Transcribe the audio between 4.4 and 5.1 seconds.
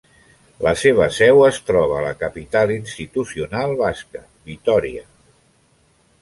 Vitòria.